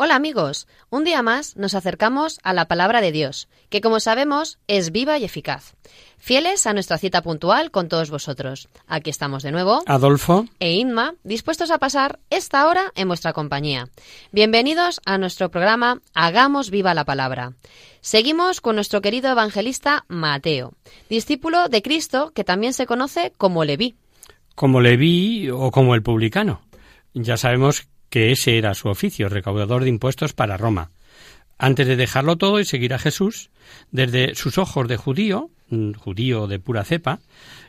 [0.00, 4.60] Hola amigos, un día más nos acercamos a la palabra de Dios, que como sabemos
[4.68, 5.74] es viva y eficaz.
[6.18, 8.68] Fieles a nuestra cita puntual con todos vosotros.
[8.86, 9.82] Aquí estamos de nuevo.
[9.86, 13.88] Adolfo, E Inma, dispuestos a pasar esta hora en vuestra compañía.
[14.30, 17.54] Bienvenidos a nuestro programa Hagamos viva la palabra.
[18.00, 20.74] Seguimos con nuestro querido evangelista Mateo,
[21.10, 23.96] discípulo de Cristo que también se conoce como Leví.
[24.54, 26.62] como Leví o como el publicano.
[27.14, 30.90] Ya sabemos que ese era su oficio, recaudador de impuestos para Roma.
[31.58, 33.50] Antes de dejarlo todo y seguir a Jesús,
[33.90, 37.20] desde sus ojos de judío, mm, judío de pura cepa,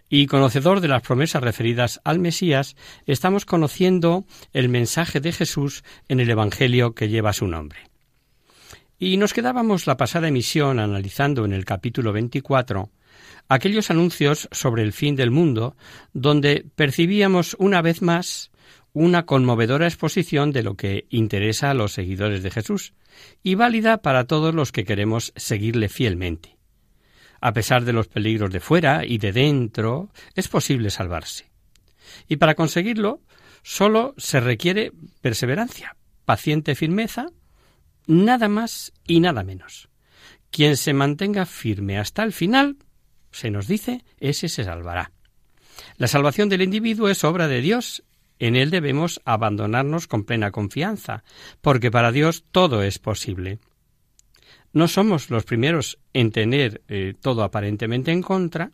[0.10, 6.20] y conocedor de las promesas referidas al Mesías, estamos conociendo el mensaje de Jesús en
[6.20, 7.80] el Evangelio que lleva su nombre.
[8.98, 12.90] Y nos quedábamos la pasada emisión analizando en el capítulo 24
[13.48, 15.76] aquellos anuncios sobre el fin del mundo,
[16.14, 18.52] donde percibíamos una vez más
[18.94, 22.94] una conmovedora exposición de lo que interesa a los seguidores de Jesús,
[23.44, 26.58] y válida para todos los que queremos seguirle fielmente.
[27.42, 31.50] A pesar de los peligros de fuera y de dentro, es posible salvarse.
[32.28, 33.22] Y para conseguirlo,
[33.64, 35.96] solo se requiere perseverancia,
[36.26, 37.28] paciente firmeza,
[38.08, 39.90] nada más y nada menos.
[40.52, 42.78] Quien se mantenga firme hasta el final,
[43.32, 45.12] se nos dice, ese se salvará.
[45.98, 48.04] La salvación del individuo es obra de Dios.
[48.40, 51.24] En él debemos abandonarnos con plena confianza,
[51.62, 53.60] porque para Dios todo es posible.
[54.72, 58.72] No somos los primeros en tener eh, todo aparentemente en contra,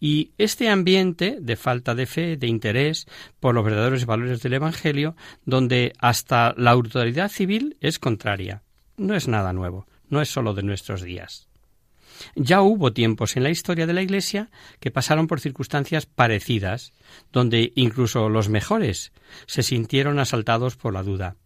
[0.00, 3.06] y este ambiente de falta de fe, de interés
[3.40, 8.62] por los verdaderos valores del Evangelio, donde hasta la autoridad civil es contraria,
[8.96, 11.48] no es nada nuevo, no es sólo de nuestros días.
[12.34, 16.92] Ya hubo tiempos en la historia de la Iglesia que pasaron por circunstancias parecidas,
[17.32, 19.12] donde incluso los mejores
[19.46, 21.36] se sintieron asaltados por la duda.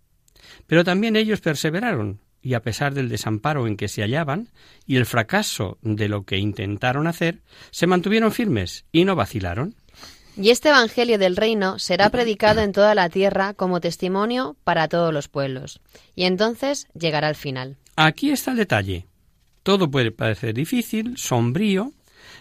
[0.67, 4.49] Pero también ellos perseveraron, y a pesar del desamparo en que se hallaban
[4.87, 7.41] y el fracaso de lo que intentaron hacer,
[7.71, 9.77] se mantuvieron firmes y no vacilaron.
[10.37, 15.13] Y este Evangelio del Reino será predicado en toda la tierra como testimonio para todos
[15.13, 15.81] los pueblos.
[16.15, 17.77] Y entonces llegará el final.
[17.97, 19.07] Aquí está el detalle.
[19.63, 21.93] Todo puede parecer difícil, sombrío,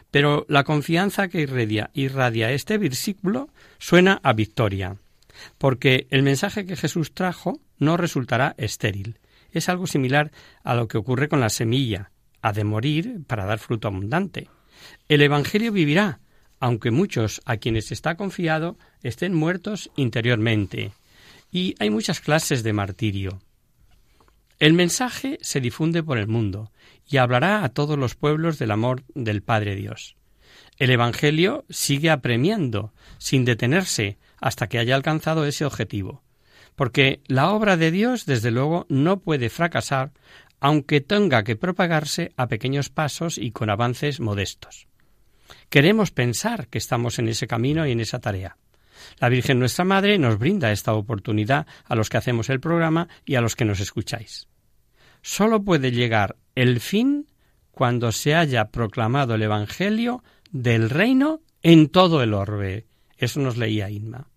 [0.09, 3.49] pero la confianza que irradia, irradia este versículo
[3.79, 4.97] suena a victoria,
[5.57, 9.19] porque el mensaje que Jesús trajo no resultará estéril.
[9.51, 10.31] Es algo similar
[10.63, 12.11] a lo que ocurre con la semilla,
[12.41, 14.49] ha de morir para dar fruto abundante.
[15.07, 16.19] El Evangelio vivirá,
[16.59, 20.91] aunque muchos a quienes está confiado estén muertos interiormente.
[21.51, 23.41] Y hay muchas clases de martirio.
[24.59, 26.71] El mensaje se difunde por el mundo
[27.07, 30.15] y hablará a todos los pueblos del amor del Padre Dios.
[30.77, 36.23] El Evangelio sigue apremiando, sin detenerse, hasta que haya alcanzado ese objetivo,
[36.75, 40.11] porque la obra de Dios, desde luego, no puede fracasar,
[40.59, 44.87] aunque tenga que propagarse a pequeños pasos y con avances modestos.
[45.69, 48.57] Queremos pensar que estamos en ese camino y en esa tarea.
[49.19, 53.35] La Virgen nuestra Madre nos brinda esta oportunidad a los que hacemos el programa y
[53.35, 54.47] a los que nos escucháis.
[55.21, 57.27] Solo puede llegar el fin
[57.71, 62.85] cuando se haya proclamado el Evangelio del reino en todo el orbe.
[63.17, 64.27] Eso nos leía Inma.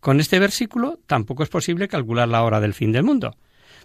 [0.00, 3.36] Con este versículo tampoco es posible calcular la hora del fin del mundo,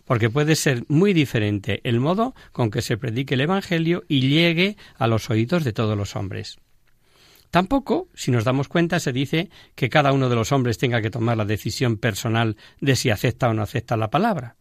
[0.05, 4.77] porque puede ser muy diferente el modo con que se predique el Evangelio y llegue
[4.97, 6.57] a los oídos de todos los hombres.
[7.51, 11.09] Tampoco, si nos damos cuenta, se dice que cada uno de los hombres tenga que
[11.09, 14.55] tomar la decisión personal de si acepta o no acepta la palabra.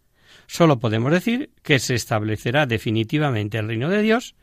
[0.47, 4.35] Solo podemos decir que se establecerá definitivamente el reino de Dios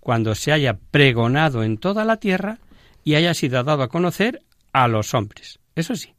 [0.00, 2.58] cuando se haya pregonado en toda la tierra
[3.04, 4.42] y haya sido dado a conocer
[4.72, 5.60] a los hombres.
[5.74, 6.14] Eso sí.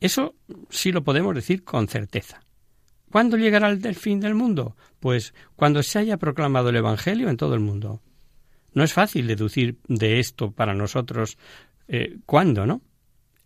[0.00, 0.34] Eso
[0.70, 2.40] sí lo podemos decir con certeza.
[3.10, 4.76] ¿Cuándo llegará el fin del mundo?
[5.00, 8.02] Pues cuando se haya proclamado el Evangelio en todo el mundo.
[8.72, 11.38] No es fácil deducir de esto para nosotros
[11.86, 12.82] eh, cuándo, ¿no?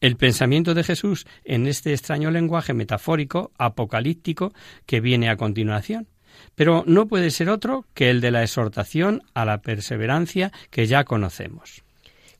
[0.00, 4.52] El pensamiento de Jesús en este extraño lenguaje metafórico, apocalíptico,
[4.86, 6.06] que viene a continuación.
[6.54, 11.04] Pero no puede ser otro que el de la exhortación a la perseverancia que ya
[11.04, 11.82] conocemos.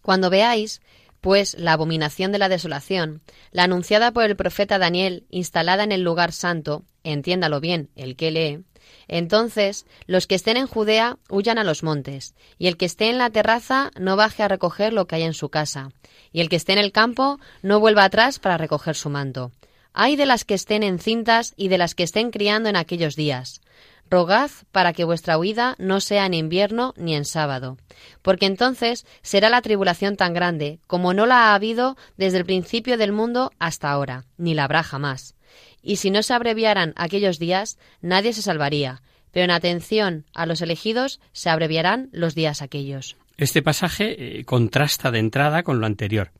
[0.03, 0.81] Cuando veáis
[1.21, 6.03] pues la abominación de la desolación, la anunciada por el profeta Daniel, instalada en el
[6.03, 8.65] lugar santo, entiéndalo bien el que lee,
[9.09, 13.19] entonces los que estén en Judea huyan a los montes, y el que esté en
[13.19, 15.91] la terraza no baje a recoger lo que hay en su casa,
[16.31, 19.51] y el que esté en el campo no vuelva atrás para recoger su manto.
[19.95, 23.63] Hay de las que estén encintas y de las que estén criando en aquellos días.
[24.11, 27.77] Rogad para que vuestra huida no sea en invierno ni en sábado,
[28.23, 32.97] porque entonces será la tribulación tan grande como no la ha habido desde el principio
[32.97, 35.35] del mundo hasta ahora, ni la habrá jamás.
[35.83, 40.61] Y si no se abreviaran aquellos días, nadie se salvaría, pero en atención a los
[40.63, 43.17] elegidos se abreviarán los días aquellos.
[43.37, 46.33] Este pasaje eh, contrasta de entrada con lo anterior.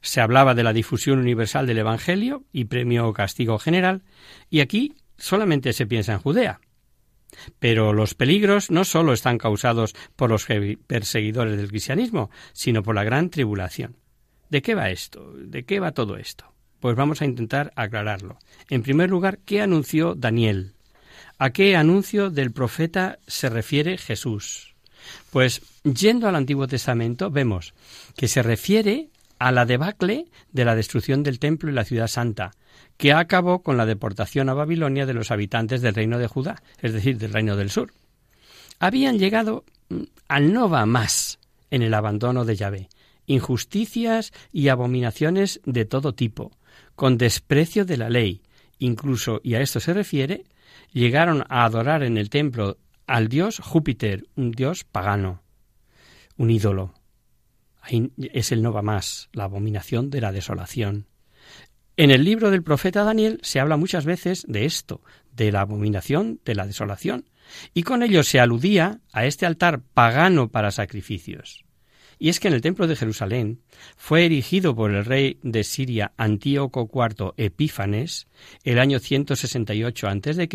[0.00, 4.02] Se hablaba de la difusión universal del Evangelio y premio o castigo general,
[4.48, 6.60] y aquí solamente se piensa en Judea,
[7.58, 10.46] pero los peligros no solo están causados por los
[10.86, 13.96] perseguidores del cristianismo, sino por la gran tribulación.
[14.50, 15.32] ¿De qué va esto?
[15.36, 16.52] ¿De qué va todo esto?
[16.80, 18.38] Pues vamos a intentar aclararlo.
[18.68, 20.74] En primer lugar, ¿qué anunció Daniel?
[21.38, 24.74] ¿A qué anuncio del profeta se refiere Jesús?
[25.30, 27.74] Pues yendo al Antiguo Testamento vemos
[28.16, 29.08] que se refiere
[29.38, 32.52] a la debacle de la destrucción del templo y la ciudad santa,
[32.96, 36.92] que acabó con la deportación a Babilonia de los habitantes del reino de Judá, es
[36.92, 37.92] decir, del reino del sur.
[38.78, 41.38] Habían llegado mm, al no va más
[41.70, 42.88] en el abandono de Yahvé,
[43.26, 46.52] injusticias y abominaciones de todo tipo,
[46.94, 48.42] con desprecio de la ley,
[48.78, 50.44] incluso, y a esto se refiere,
[50.92, 55.42] llegaron a adorar en el templo al dios Júpiter, un dios pagano,
[56.36, 56.94] un ídolo.
[57.80, 61.06] Ahí es el no va más, la abominación de la desolación.
[61.96, 65.00] En el libro del profeta Daniel se habla muchas veces de esto,
[65.32, 67.30] de la abominación, de la desolación,
[67.72, 71.64] y con ello se aludía a este altar pagano para sacrificios.
[72.18, 73.60] Y es que en el templo de Jerusalén
[73.96, 78.26] fue erigido por el rey de Siria Antíoco IV Epífanes
[78.64, 80.48] el año 168 a.C.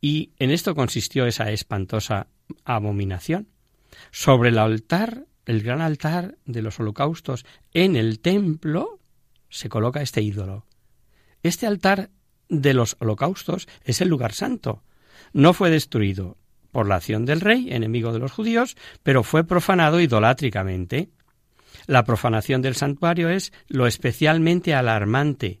[0.00, 2.26] y en esto consistió esa espantosa
[2.64, 3.46] abominación.
[4.10, 7.44] Sobre el altar, el gran altar de los holocaustos
[7.74, 8.98] en el templo,
[9.52, 10.66] se coloca este ídolo.
[11.42, 12.10] Este altar
[12.48, 14.82] de los holocaustos es el lugar santo.
[15.32, 16.38] No fue destruido
[16.70, 21.10] por la acción del rey, enemigo de los judíos, pero fue profanado idolátricamente.
[21.86, 25.60] La profanación del santuario es lo especialmente alarmante,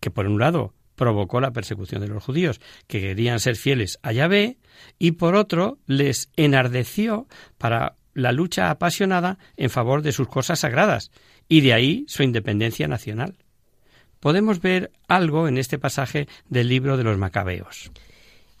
[0.00, 4.12] que por un lado provocó la persecución de los judíos, que querían ser fieles a
[4.12, 4.58] Yahvé,
[4.98, 7.26] y por otro les enardeció
[7.58, 11.10] para la lucha apasionada en favor de sus cosas sagradas,
[11.48, 13.34] y de ahí su independencia nacional.
[14.20, 17.90] Podemos ver algo en este pasaje del libro de los Macabeos.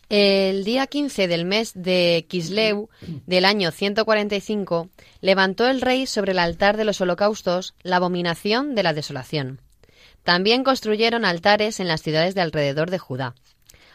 [0.08, 2.88] El día 15 del mes de Kisleu
[3.26, 4.88] del año 145
[5.20, 9.60] levantó el rey sobre el altar de los holocaustos la abominación de la desolación.
[10.22, 13.34] También construyeron altares en las ciudades de alrededor de Judá.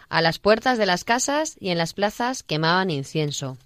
[0.09, 3.57] A las puertas de las casas y en las plazas quemaban incienso.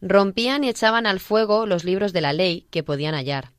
[0.00, 3.52] Rompían y echaban al fuego los libros de la ley que podían hallar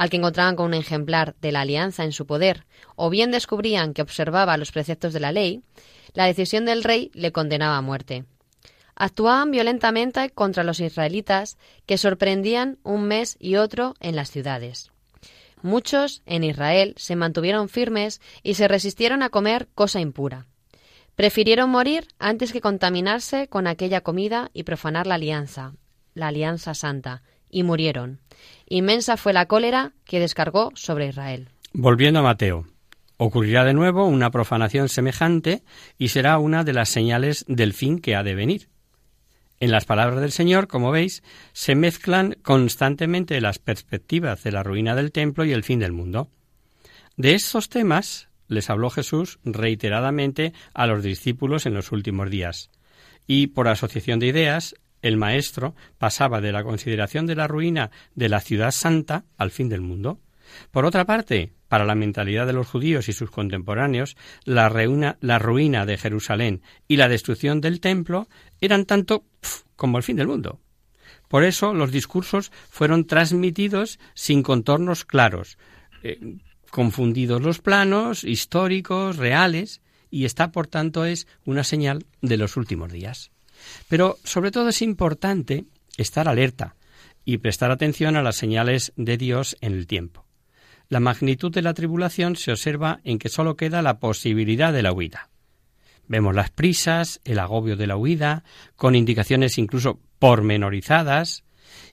[0.00, 2.64] al que encontraban con un ejemplar de la alianza en su poder,
[2.96, 5.60] o bien descubrían que observaba los preceptos de la ley,
[6.14, 8.24] la decisión del rey le condenaba a muerte.
[8.94, 14.90] Actuaban violentamente contra los israelitas que sorprendían un mes y otro en las ciudades.
[15.60, 20.46] Muchos en Israel se mantuvieron firmes y se resistieron a comer cosa impura.
[21.14, 25.74] Prefirieron morir antes que contaminarse con aquella comida y profanar la alianza,
[26.14, 28.20] la alianza santa, y murieron.
[28.66, 31.48] Inmensa fue la cólera que descargó sobre Israel.
[31.72, 32.66] Volviendo a Mateo.
[33.16, 35.62] Ocurrirá de nuevo una profanación semejante
[35.98, 38.68] y será una de las señales del fin que ha de venir.
[39.60, 44.94] En las palabras del Señor, como veis, se mezclan constantemente las perspectivas de la ruina
[44.94, 46.30] del templo y el fin del mundo.
[47.16, 52.70] De estos temas les habló Jesús reiteradamente a los discípulos en los últimos días,
[53.26, 58.28] y por asociación de ideas el maestro pasaba de la consideración de la ruina de
[58.28, 60.20] la ciudad santa al fin del mundo.
[60.70, 65.96] Por otra parte, para la mentalidad de los judíos y sus contemporáneos, la, ruina de
[65.96, 68.28] Jerusalén y la destrucción del templo
[68.60, 69.24] eran tanto
[69.76, 70.60] como el fin del mundo.
[71.28, 75.58] Por eso los discursos fueron transmitidos sin contornos claros,
[76.02, 76.18] eh,
[76.70, 79.80] confundidos los planos históricos, reales,
[80.10, 83.30] y está, por tanto, es una señal de los últimos días.
[83.88, 85.64] Pero sobre todo es importante
[85.96, 86.76] estar alerta
[87.24, 90.26] y prestar atención a las señales de Dios en el tiempo.
[90.88, 94.92] La magnitud de la tribulación se observa en que sólo queda la posibilidad de la
[94.92, 95.30] huida.
[96.08, 98.42] Vemos las prisas, el agobio de la huida,
[98.74, 101.44] con indicaciones incluso pormenorizadas,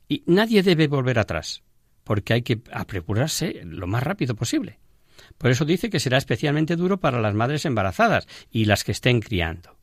[0.09, 1.62] y nadie debe volver atrás,
[2.03, 4.79] porque hay que apresurarse lo más rápido posible.
[5.38, 9.19] Por eso dice que será especialmente duro para las madres embarazadas y las que estén
[9.19, 9.76] criando.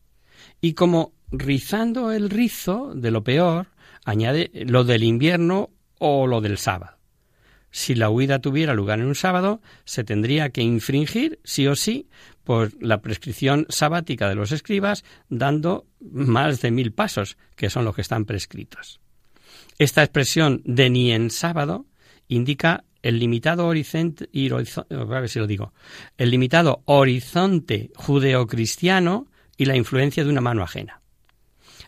[0.61, 3.69] Y como rizando el rizo de lo peor,
[4.05, 6.97] añade lo del invierno o lo del sábado.
[7.71, 12.09] Si la huida tuviera lugar en un sábado, se tendría que infringir, sí o sí,
[12.45, 17.97] por la prescripción sabática de los escribas, dando más de mil pasos, que son los
[17.97, 19.01] que están prescritos.
[19.77, 21.87] Esta expresión de ni en sábado
[22.29, 24.49] indica el limitado horizonte, si
[25.39, 25.75] lo digo,
[26.17, 31.01] el limitado horizonte judeocristiano y la influencia de una mano ajena.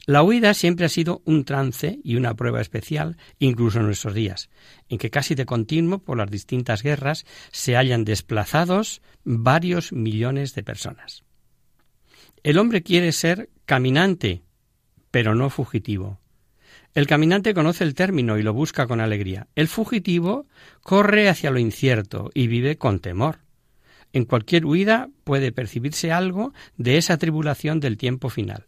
[0.07, 4.51] La huida siempre ha sido un trance y una prueba especial, incluso en nuestros días,
[4.89, 10.63] en que casi de continuo, por las distintas guerras, se hallan desplazados varios millones de
[10.63, 11.25] personas.
[12.45, 14.45] El hombre quiere ser caminante,
[15.11, 16.21] pero no fugitivo.
[16.95, 19.49] El caminante conoce el término y lo busca con alegría.
[19.57, 20.47] El fugitivo
[20.83, 23.41] corre hacia lo incierto y vive con temor.
[24.17, 28.65] En cualquier huida puede percibirse algo de esa tribulación del tiempo final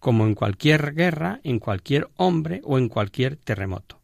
[0.00, 4.02] como en cualquier guerra, en cualquier hombre o en cualquier terremoto.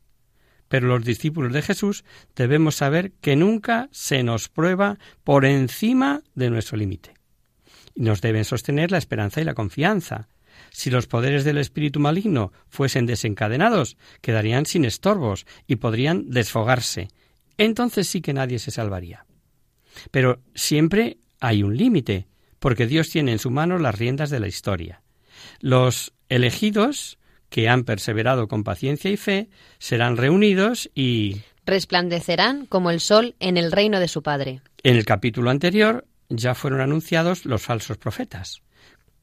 [0.69, 2.05] Pero los discípulos de Jesús
[2.35, 7.13] debemos saber que nunca se nos prueba por encima de nuestro límite.
[7.95, 10.29] Y nos deben sostener la esperanza y la confianza.
[10.71, 17.09] Si los poderes del espíritu maligno fuesen desencadenados, quedarían sin estorbos y podrían desfogarse.
[17.59, 19.28] Entonces sí que nadie se salvaría.
[20.11, 22.27] Pero siempre hay un límite,
[22.59, 25.03] porque Dios tiene en su mano las riendas de la historia.
[25.61, 27.19] Los elegidos,
[27.49, 33.57] que han perseverado con paciencia y fe, serán reunidos y resplandecerán como el sol en
[33.57, 34.61] el reino de su Padre.
[34.83, 38.63] En el capítulo anterior ya fueron anunciados los falsos profetas.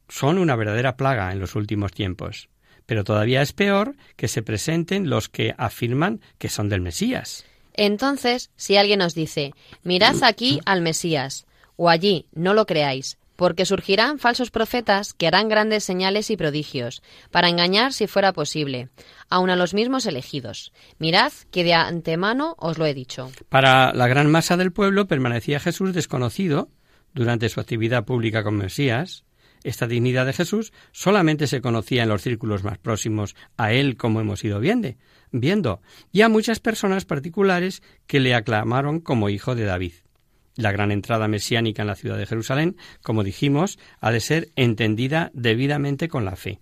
[0.10, 2.50] Son una verdadera plaga en los últimos tiempos.
[2.86, 7.46] Pero todavía es peor que se presenten los que afirman que son del Mesías.
[7.77, 9.53] Entonces, si alguien os dice,
[9.84, 15.50] mirad aquí al Mesías, o allí, no lo creáis, porque surgirán falsos profetas que harán
[15.50, 17.01] grandes señales y prodigios,
[17.32, 18.89] para engañar si fuera posible,
[19.29, 20.72] aun a los mismos elegidos.
[21.00, 23.32] Mirad que de antemano os lo he dicho.
[23.50, 26.70] Para la gran masa del pueblo permanecía Jesús desconocido
[27.13, 29.25] durante su actividad pública con Mesías.
[29.63, 34.22] Esta dignidad de Jesús solamente se conocía en los círculos más próximos a él, como
[34.22, 34.89] hemos ido viendo,
[35.39, 39.94] viendo, y a muchas personas particulares que le aclamaron como hijo de David.
[40.56, 45.32] La gran entrada mesiánica en la ciudad de Jerusalén, como dijimos, ha de ser entendida
[45.34, 46.60] debidamente con la fe.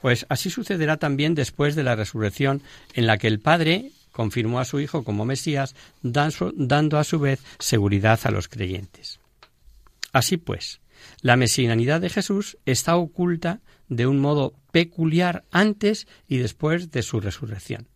[0.00, 2.62] Pues así sucederá también después de la resurrección,
[2.94, 7.40] en la que el Padre confirmó a su Hijo como Mesías, dando a su vez
[7.58, 9.20] seguridad a los creyentes.
[10.12, 10.79] Así pues,
[11.22, 17.20] la mesianidad de Jesús está oculta de un modo peculiar antes y después de su
[17.20, 17.88] resurrección.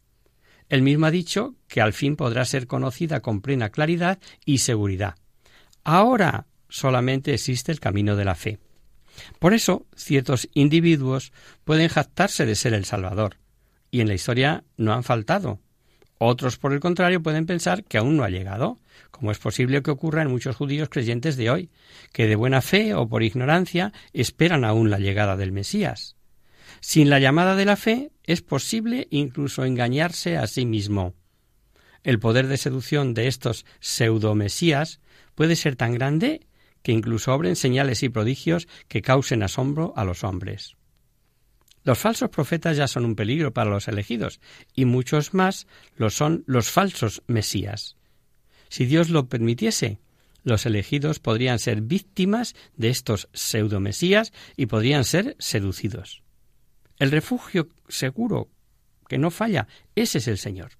[0.68, 5.16] Él mismo ha dicho que al fin podrá ser conocida con plena claridad y seguridad.
[5.84, 8.58] Ahora solamente existe el camino de la fe.
[9.38, 11.32] Por eso, ciertos individuos
[11.64, 13.36] pueden jactarse de ser el Salvador,
[13.90, 15.60] y en la historia no han faltado.
[16.18, 18.78] Otros, por el contrario, pueden pensar que aún no ha llegado,
[19.10, 21.70] como es posible que ocurra en muchos judíos creyentes de hoy,
[22.12, 26.16] que de buena fe o por ignorancia esperan aún la llegada del Mesías.
[26.80, 31.14] Sin la llamada de la fe es posible incluso engañarse a sí mismo.
[32.02, 35.00] El poder de seducción de estos pseudomesías
[35.34, 36.46] puede ser tan grande
[36.82, 40.76] que incluso obren señales y prodigios que causen asombro a los hombres.
[41.84, 44.40] Los falsos profetas ya son un peligro para los elegidos,
[44.74, 47.96] y muchos más lo son los falsos mesías.
[48.68, 49.98] Si Dios lo permitiese,
[50.42, 56.22] los elegidos podrían ser víctimas de estos pseudomesías y podrían ser seducidos.
[56.98, 58.48] El refugio seguro
[59.08, 60.72] que no falla, ese es el Señor.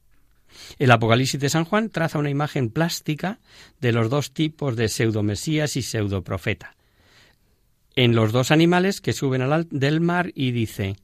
[0.79, 3.41] El Apocalipsis de San Juan traza una imagen plástica
[3.81, 6.77] de los dos tipos de pseudomesías y pseudoprofeta.
[7.97, 10.97] En los dos animales que suben al del mar y dice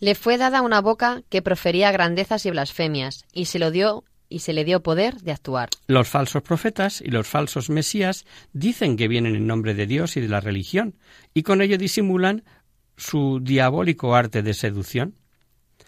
[0.00, 4.40] Le fue dada una boca que profería grandezas y blasfemias, y se lo dio y
[4.40, 5.70] se le dio poder de actuar.
[5.86, 10.20] Los falsos profetas y los falsos mesías dicen que vienen en nombre de Dios y
[10.20, 10.96] de la religión,
[11.34, 12.44] y con ello disimulan
[12.96, 15.14] su diabólico arte de seducción.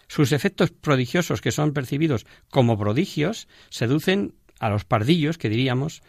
[0.07, 6.01] Sus efectos prodigiosos, que son percibidos como prodigios, seducen a los pardillos, que diríamos,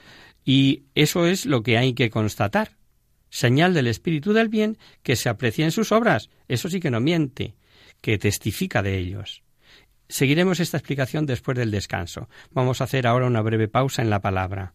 [0.45, 2.77] y eso es lo que hay que constatar.
[3.33, 6.29] Señal del espíritu del bien que se aprecia en sus obras.
[6.49, 7.57] Eso sí que no miente,
[8.03, 9.43] que testifica de ellos.
[10.09, 12.29] Seguiremos esta explicación después del descanso.
[12.51, 14.75] Vamos a hacer ahora una breve pausa en la palabra.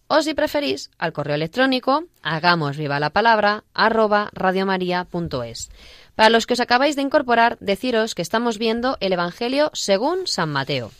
[0.11, 5.71] o si preferís al correo electrónico hagamos viva la palabra arroba radiomaria.es.
[6.15, 10.49] Para los que os acabáis de incorporar, deciros que estamos viendo el Evangelio según San
[10.49, 10.91] Mateo.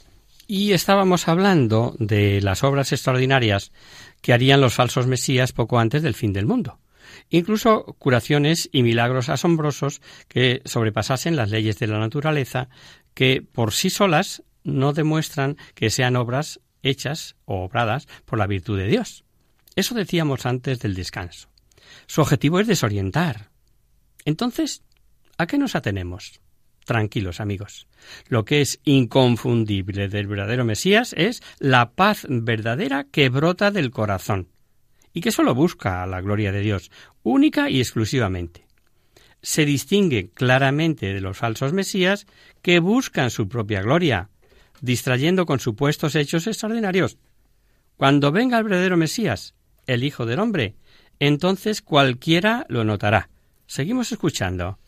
[0.48, 3.74] Y estábamos hablando de las obras extraordinarias
[4.22, 6.80] que harían los falsos mesías poco antes del fin del mundo.
[7.30, 12.70] Incluso curaciones y milagros asombrosos que sobrepasasen las leyes de la naturaleza,
[13.14, 18.78] que por sí solas no demuestran que sean obras hechas o obradas por la virtud
[18.78, 19.24] de Dios.
[19.76, 21.50] Eso decíamos antes del descanso.
[22.08, 23.50] Su objetivo es desorientar.
[24.26, 24.84] Entonces,
[25.38, 26.42] ¿a qué nos atenemos?
[26.86, 27.88] Tranquilos, amigos.
[28.28, 34.50] Lo que es inconfundible del verdadero Mesías es la paz verdadera que brota del corazón
[35.14, 36.92] y que sólo busca la gloria de Dios,
[37.24, 38.66] única y exclusivamente.
[39.42, 42.28] Se distingue claramente de los falsos Mesías
[42.62, 44.30] que buscan su propia gloria,
[44.82, 47.18] distrayendo con supuestos hechos extraordinarios.
[47.98, 49.54] Cuando venga el verdadero Mesías,
[49.88, 50.76] el Hijo del Hombre,
[51.20, 53.30] entonces cualquiera lo notará.
[53.68, 54.80] Seguimos escuchando.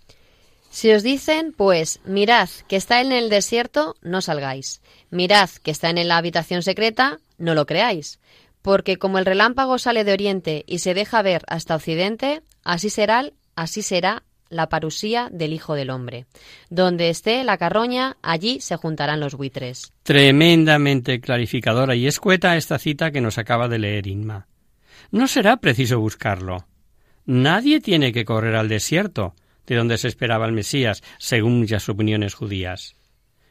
[0.72, 4.82] Si os dicen, pues, mirad que está en el desierto, no salgáis.
[5.12, 8.20] Mirad que está en la habitación secreta, no lo creáis.
[8.64, 13.30] Porque como el relámpago sale de oriente y se deja ver hasta occidente, así será,
[13.56, 16.26] así será la parusía del Hijo del Hombre.
[16.70, 19.92] Donde esté la carroña, allí se juntarán los buitres.
[20.04, 24.48] Tremendamente clarificadora y escueta esta cita que nos acaba de leer Inma.
[25.12, 26.66] No será preciso buscarlo.
[27.26, 29.36] Nadie tiene que correr al desierto,
[29.66, 32.96] de donde se esperaba el Mesías, según muchas opiniones judías.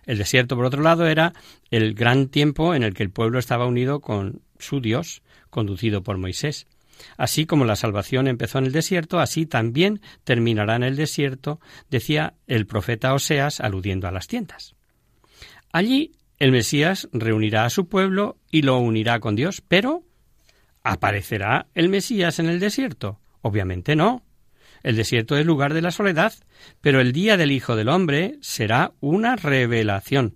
[0.05, 1.33] El desierto, por otro lado, era
[1.71, 6.19] el gran tiempo en el que el pueblo estaba unido con su Dios, conducido por
[6.19, 6.67] Moisés.
[7.17, 11.61] Así como la salvación empezó en el desierto, así también terminará en el desierto,
[11.91, 14.75] decía el profeta Oseas aludiendo a las tiendas.
[15.73, 20.03] Allí el Mesías reunirá a su pueblo y lo unirá con Dios, pero
[20.83, 23.21] ¿aparecerá el Mesías en el desierto?
[23.43, 24.25] Obviamente no.
[24.83, 26.33] El desierto es lugar de la soledad,
[26.81, 30.35] pero el día del Hijo del Hombre será una revelación.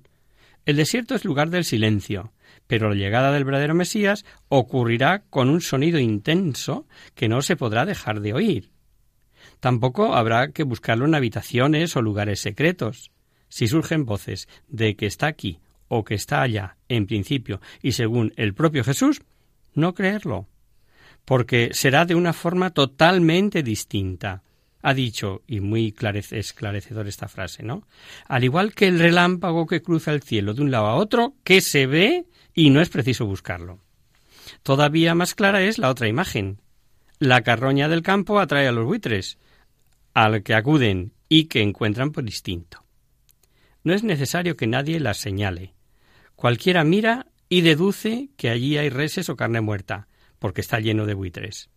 [0.64, 2.32] El desierto es lugar del silencio,
[2.66, 7.86] pero la llegada del verdadero Mesías ocurrirá con un sonido intenso que no se podrá
[7.86, 8.70] dejar de oír.
[9.60, 13.10] Tampoco habrá que buscarlo en habitaciones o lugares secretos.
[13.48, 18.32] Si surgen voces de que está aquí o que está allá, en principio y según
[18.36, 19.22] el propio Jesús,
[19.74, 20.48] no creerlo
[21.26, 24.42] porque será de una forma totalmente distinta.
[24.80, 25.92] Ha dicho, y muy
[26.30, 27.86] esclarecedor esta frase, ¿no?
[28.28, 31.60] Al igual que el relámpago que cruza el cielo de un lado a otro, que
[31.60, 32.26] se ve
[32.56, 33.78] y no es preciso buscarlo.
[34.64, 36.60] Todavía más clara es la otra imagen.
[37.20, 39.38] La carroña del campo atrae a los buitres,
[40.14, 42.84] al que acuden y que encuentran por instinto.
[43.84, 45.74] No es necesario que nadie las señale.
[46.34, 51.14] Cualquiera mira y deduce que allí hay reses o carne muerta, porque está lleno de
[51.14, 51.70] buitres.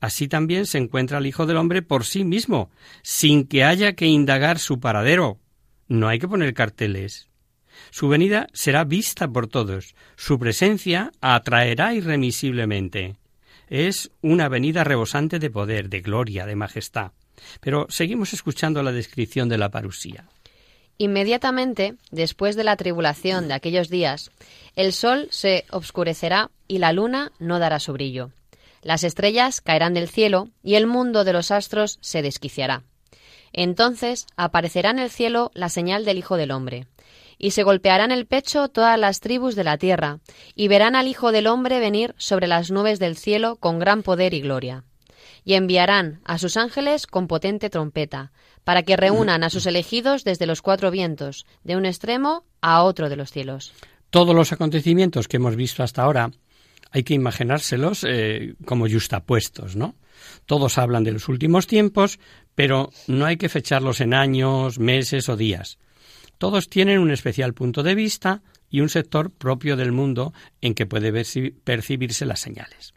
[0.00, 2.70] Así también se encuentra el Hijo del Hombre por sí mismo,
[3.02, 5.40] sin que haya que indagar su paradero.
[5.88, 7.27] No hay que poner carteles.
[7.90, 9.94] Su venida será vista por todos.
[10.16, 13.16] Su presencia atraerá irremisiblemente.
[13.68, 17.12] Es una venida rebosante de poder, de gloria, de majestad.
[17.60, 20.24] Pero seguimos escuchando la descripción de la parusía.
[20.96, 24.32] Inmediatamente, después de la tribulación de aquellos días,
[24.74, 28.30] el sol se obscurecerá y la luna no dará su brillo.
[28.82, 32.82] Las estrellas caerán del cielo y el mundo de los astros se desquiciará.
[33.52, 36.86] Entonces aparecerá en el cielo la señal del Hijo del Hombre,
[37.38, 40.18] y se golpearán el pecho todas las tribus de la tierra,
[40.54, 44.34] y verán al Hijo del Hombre venir sobre las nubes del cielo con gran poder
[44.34, 44.84] y gloria.
[45.44, 48.32] Y enviarán a sus ángeles con potente trompeta,
[48.64, 53.08] para que reúnan a sus elegidos desde los cuatro vientos, de un extremo a otro
[53.08, 53.72] de los cielos.
[54.10, 56.30] Todos los acontecimientos que hemos visto hasta ahora
[56.90, 59.94] hay que imaginárselos eh, como justapuestos, ¿no?
[60.46, 62.18] Todos hablan de los últimos tiempos,
[62.54, 65.78] pero no hay que fecharlos en años, meses o días.
[66.38, 70.86] Todos tienen un especial punto de vista y un sector propio del mundo en que
[70.86, 71.12] puede
[71.64, 72.94] percibirse las señales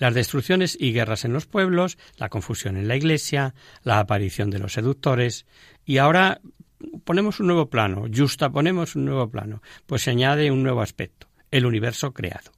[0.00, 4.58] las destrucciones y guerras en los pueblos, la confusión en la Iglesia, la aparición de
[4.58, 5.44] los seductores,
[5.84, 6.40] y ahora
[7.04, 11.28] ponemos un nuevo plano, justa ponemos un nuevo plano, pues se añade un nuevo aspecto,
[11.50, 12.50] el universo creado.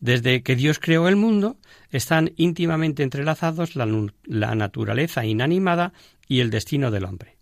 [0.00, 1.58] Desde que Dios creó el mundo,
[1.90, 3.86] están íntimamente entrelazados la,
[4.24, 5.92] la, naturaleza inanimada
[6.26, 7.33] y el destino del hombre.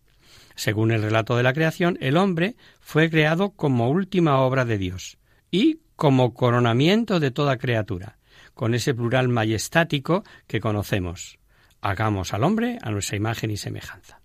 [0.54, 5.18] Según el relato de la creación, el hombre fue creado como última obra de Dios
[5.50, 8.18] y como coronamiento de toda criatura,
[8.54, 11.38] con ese plural majestático que conocemos.
[11.80, 14.20] Hagamos al hombre a nuestra imagen y semejanza.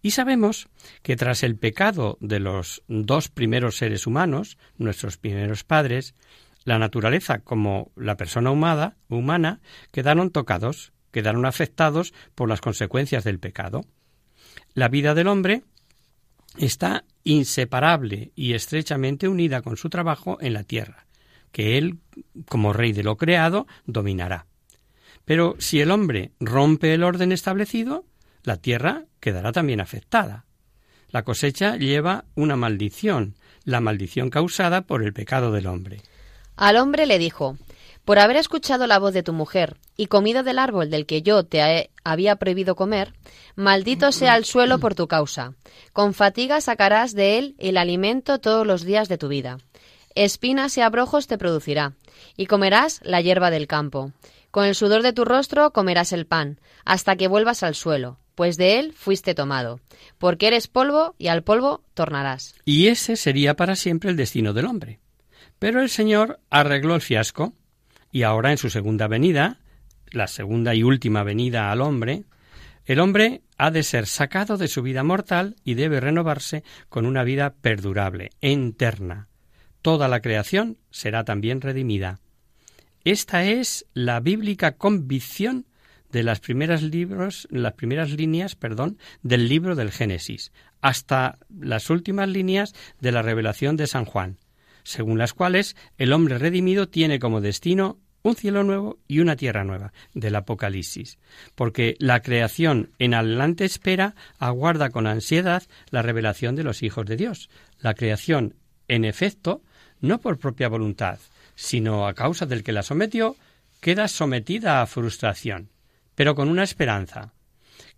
[0.00, 0.68] Y sabemos
[1.02, 6.14] que tras el pecado de los dos primeros seres humanos, nuestros primeros padres,
[6.64, 13.38] la naturaleza como la persona humana, humana quedaron tocados, quedaron afectados por las consecuencias del
[13.38, 13.82] pecado.
[14.74, 15.62] La vida del hombre
[16.56, 21.06] está inseparable y estrechamente unida con su trabajo en la tierra,
[21.50, 21.98] que él,
[22.48, 24.46] como rey de lo creado, dominará.
[25.24, 28.04] Pero si el hombre rompe el orden establecido,
[28.42, 30.46] la tierra quedará también afectada.
[31.10, 36.00] La cosecha lleva una maldición, la maldición causada por el pecado del hombre.
[36.56, 37.56] Al hombre le dijo,
[38.04, 41.44] por haber escuchado la voz de tu mujer y comido del árbol del que yo
[41.44, 43.12] te había prohibido comer,
[43.54, 45.54] maldito sea el suelo por tu causa.
[45.92, 49.58] Con fatiga sacarás de él el alimento todos los días de tu vida.
[50.14, 51.94] Espinas y abrojos te producirá,
[52.36, 54.12] y comerás la hierba del campo.
[54.50, 58.58] Con el sudor de tu rostro comerás el pan, hasta que vuelvas al suelo, pues
[58.58, 59.80] de él fuiste tomado,
[60.18, 62.54] porque eres polvo y al polvo tornarás.
[62.66, 65.00] Y ese sería para siempre el destino del hombre.
[65.58, 67.54] Pero el Señor arregló el fiasco,
[68.12, 69.58] y ahora en su segunda venida,
[70.10, 72.24] la segunda y última venida al hombre,
[72.84, 77.24] el hombre ha de ser sacado de su vida mortal y debe renovarse con una
[77.24, 79.28] vida perdurable, eterna.
[79.80, 82.20] Toda la creación será también redimida.
[83.04, 85.66] Esta es la bíblica convicción
[86.10, 92.28] de las primeras libros, las primeras líneas, perdón, del libro del Génesis, hasta las últimas
[92.28, 94.36] líneas de la revelación de San Juan,
[94.84, 99.64] según las cuales el hombre redimido tiene como destino un cielo nuevo y una tierra
[99.64, 101.18] nueva del Apocalipsis,
[101.54, 107.16] porque la creación en adelante espera aguarda con ansiedad la revelación de los hijos de
[107.16, 107.50] Dios.
[107.78, 108.54] La creación,
[108.88, 109.62] en efecto,
[110.00, 111.18] no por propia voluntad,
[111.54, 113.36] sino a causa del que la sometió,
[113.80, 115.70] queda sometida a frustración,
[116.14, 117.32] pero con una esperanza,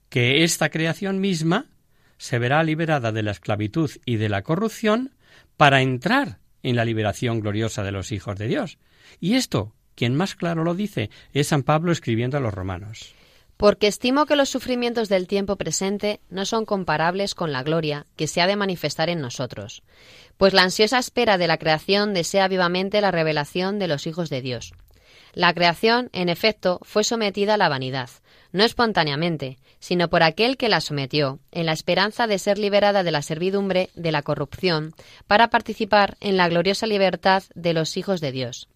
[0.08, 1.66] que esta creación misma
[2.16, 5.14] se verá liberada de la esclavitud y de la corrupción
[5.56, 8.78] para entrar en la liberación gloriosa de los hijos de Dios.
[9.20, 13.14] Y esto, quien más claro lo dice, es San Pablo escribiendo a los romanos.
[13.56, 18.26] Porque estimo que los sufrimientos del tiempo presente no son comparables con la gloria que
[18.26, 19.82] se ha de manifestar en nosotros,
[20.36, 24.42] pues la ansiosa espera de la creación desea vivamente la revelación de los hijos de
[24.42, 24.72] Dios.
[25.32, 28.10] La creación, en efecto, fue sometida a la vanidad,
[28.54, 33.10] no espontáneamente, sino por aquel que la sometió, en la esperanza de ser liberada de
[33.10, 34.94] la servidumbre de la corrupción,
[35.26, 38.68] para participar en la gloriosa libertad de los hijos de Dios.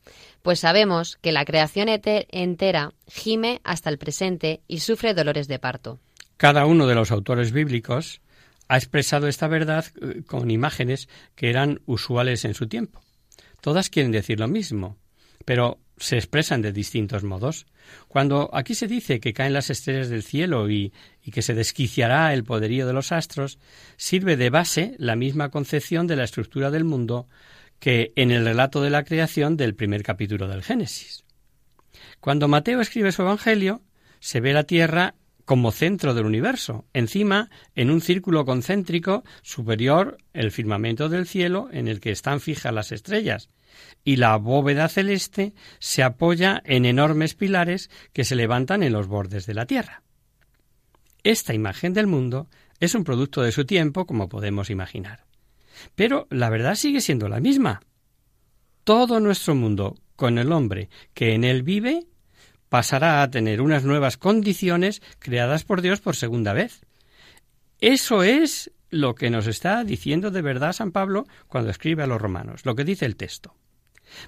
[0.43, 6.01] Pues sabemos que la creación entera gime hasta el presente y sufre dolores de parto.
[6.37, 8.21] Cada uno de los autores bíblicos
[8.67, 13.01] ha expresado esta verdad eh, con imágenes que eran usuales en su tiempo.
[13.61, 14.97] Todas quieren decir lo mismo,
[15.45, 17.67] pero se expresan de distintos modos.
[18.09, 20.93] Cuando aquí se dice que caen las estrellas del cielo y,
[21.33, 23.59] que se desquiciará el poderío de los astros,
[23.97, 27.29] sirve de base la misma concepción de la estructura del mundo
[27.79, 31.25] que en el relato de la creación del primer capítulo del Génesis.
[32.21, 33.83] Cuando Mateo escribe su Evangelio,
[34.21, 40.51] se ve la tierra como centro del universo, encima, en un círculo concéntrico superior, el
[40.51, 43.49] firmamento del cielo en el que están fijas las estrellas,
[44.05, 49.47] y la bóveda celeste se apoya en enormes pilares que se levantan en los bordes
[49.47, 50.03] de la tierra.
[51.25, 52.49] Esta imagen del mundo
[52.81, 55.25] es un producto de su tiempo, como podemos imaginar.
[55.95, 57.81] Pero la verdad sigue siendo la misma.
[58.85, 62.07] Todo nuestro mundo, con el hombre que en él vive,
[62.69, 66.81] pasará a tener unas nuevas condiciones creadas por Dios por segunda vez.
[67.81, 72.21] Eso es lo que nos está diciendo de verdad San Pablo cuando escribe a los
[72.21, 73.55] romanos, lo que dice el texto.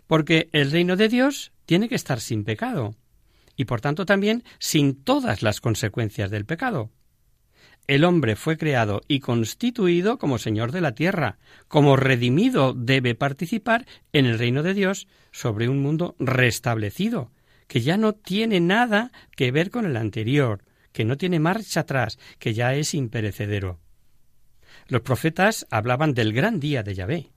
[0.07, 2.95] Porque el reino de Dios tiene que estar sin pecado
[3.61, 6.91] y por tanto también sin todas las consecuencias del pecado.
[7.87, 11.39] El hombre fue creado y constituido como Señor de la tierra,
[11.69, 17.33] como redimido debe participar en el reino de Dios sobre un mundo restablecido,
[17.67, 22.19] que ya no tiene nada que ver con el anterior, que no tiene marcha atrás,
[22.39, 23.79] que ya es imperecedero.
[24.87, 27.31] Los profetas hablaban del gran día de Yahvé,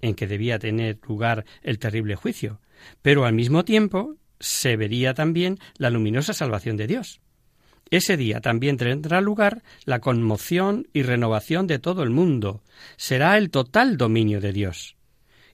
[0.00, 2.60] en que debía tener lugar el terrible juicio,
[3.02, 7.20] pero al mismo tiempo se vería también la luminosa salvación de Dios.
[7.90, 12.62] Ese día también tendrá lugar la conmoción y renovación de todo el mundo.
[12.96, 14.96] Será el total dominio de Dios.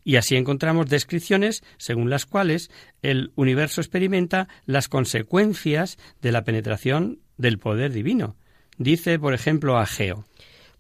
[0.05, 2.71] Y así encontramos descripciones según las cuales
[3.03, 8.37] el universo experimenta las consecuencias de la penetración del poder divino.
[8.79, 10.25] Dice, por ejemplo, Ageo.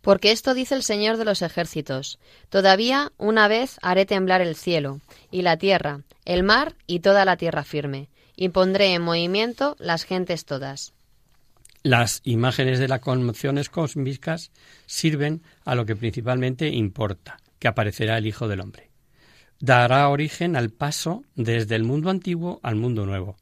[0.02, 2.18] Porque esto dice el Señor de los ejércitos.
[2.50, 7.36] Todavía una vez haré temblar el cielo, y la tierra, el mar y toda la
[7.36, 10.92] tierra firme, y pondré en movimiento las gentes todas.
[11.84, 14.52] Las imágenes de las conmociones cósmicas
[14.86, 18.90] sirven a lo que principalmente importa, que aparecerá el Hijo del Hombre.
[19.58, 23.36] Dará origen al paso desde el mundo antiguo al mundo nuevo.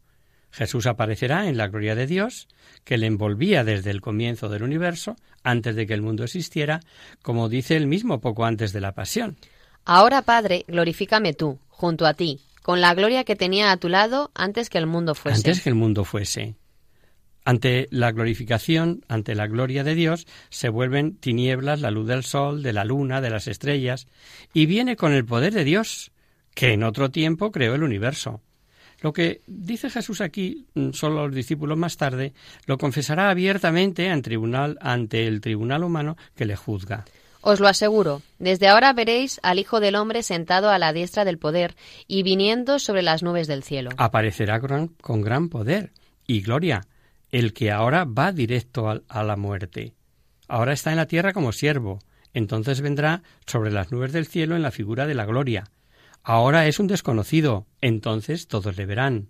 [0.50, 2.48] Jesús aparecerá en la gloria de Dios,
[2.84, 6.80] que le envolvía desde el comienzo del universo, antes de que el mundo existiera,
[7.22, 9.36] como dice él mismo poco antes de la pasión.
[9.84, 14.30] Ahora, Padre, glorifícame tú, junto a ti, con la gloria que tenía a tu lado
[14.34, 15.38] antes que el mundo fuese.
[15.38, 16.56] Antes que el mundo fuese.
[17.44, 22.62] Ante la glorificación, ante la gloria de Dios, se vuelven tinieblas la luz del sol,
[22.62, 24.06] de la luna, de las estrellas,
[24.52, 26.12] y viene con el poder de Dios,
[26.54, 28.42] que en otro tiempo creó el universo.
[29.00, 32.34] Lo que dice Jesús aquí, mm, solo los discípulos más tarde,
[32.66, 37.04] lo confesará abiertamente ante el tribunal humano que le juzga.
[37.42, 41.38] Os lo aseguro, desde ahora veréis al Hijo del Hombre sentado a la diestra del
[41.38, 41.74] poder
[42.06, 43.90] y viniendo sobre las nubes del cielo.
[43.96, 45.92] Aparecerá con gran poder
[46.26, 46.86] y gloria,
[47.30, 49.94] el que ahora va directo a la muerte.
[50.48, 52.00] Ahora está en la tierra como siervo,
[52.34, 55.64] entonces vendrá sobre las nubes del cielo en la figura de la gloria.
[56.22, 59.28] Ahora es un desconocido, entonces todos le verán.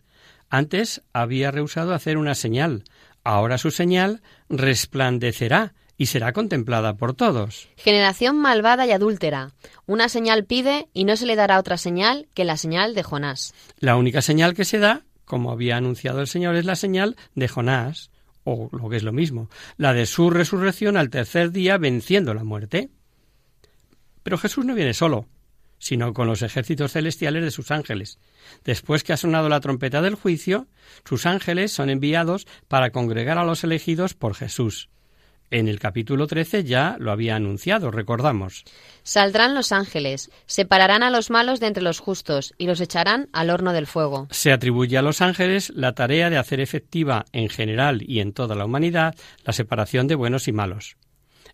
[0.48, 2.84] Antes había rehusado hacer una señal,
[3.22, 7.68] ahora su señal resplandecerá y será contemplada por todos.
[7.76, 9.52] Generación malvada y adúltera.
[9.86, 13.52] Una señal pide y no se le dará otra señal que la señal de Jonás.
[13.78, 17.48] La única señal que se da, como había anunciado el Señor, es la señal de
[17.48, 18.10] Jonás,
[18.44, 22.44] o lo que es lo mismo, la de su resurrección al tercer día venciendo la
[22.44, 22.88] muerte.
[24.22, 25.26] Pero Jesús no viene solo,
[25.80, 28.20] sino con los ejércitos celestiales de sus ángeles.
[28.64, 30.68] Después que ha sonado la trompeta del juicio,
[31.04, 34.88] sus ángeles son enviados para congregar a los elegidos por Jesús
[35.50, 38.64] en el capítulo 13 ya lo había anunciado, recordamos.
[39.02, 43.50] Saldrán los ángeles, separarán a los malos de entre los justos y los echarán al
[43.50, 44.28] horno del fuego.
[44.30, 48.54] Se atribuye a los ángeles la tarea de hacer efectiva en general y en toda
[48.54, 49.14] la humanidad
[49.44, 50.96] la separación de buenos y malos.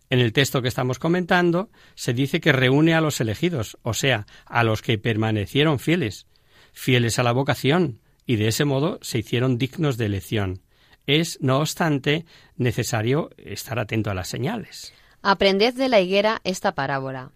[0.09, 4.25] En el texto que estamos comentando se dice que reúne a los elegidos, o sea,
[4.45, 6.27] a los que permanecieron fieles,
[6.71, 10.61] fieles a la vocación, y de ese modo se hicieron dignos de elección.
[11.07, 14.93] Es, no obstante, necesario estar atento a las señales.
[15.21, 17.31] Aprended de la higuera esta parábola.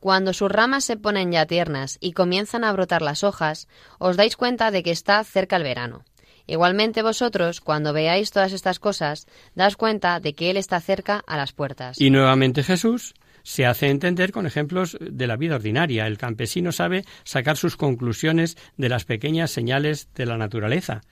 [0.00, 3.66] Cuando sus ramas se ponen ya tiernas y comienzan a brotar las hojas,
[3.98, 6.04] os dais cuenta de que está cerca el verano.
[6.46, 11.36] Igualmente vosotros, cuando veáis todas estas cosas, daos cuenta de que Él está cerca a
[11.36, 12.00] las puertas.
[12.00, 16.06] Y nuevamente Jesús se hace entender con ejemplos de la vida ordinaria.
[16.06, 21.02] El campesino sabe sacar sus conclusiones de las pequeñas señales de la naturaleza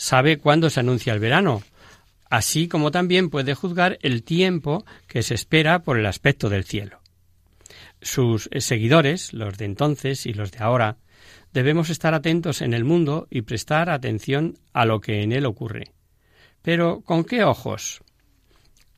[0.00, 1.62] sabe cuándo se anuncia el verano,
[2.30, 7.00] así como también puede juzgar el tiempo que se espera por el aspecto del cielo.
[8.00, 10.96] Sus seguidores, los de entonces y los de ahora,
[11.52, 15.92] debemos estar atentos en el mundo y prestar atención a lo que en él ocurre.
[16.62, 18.02] Pero ¿con qué ojos?